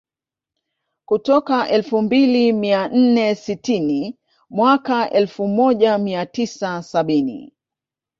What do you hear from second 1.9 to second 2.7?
mbili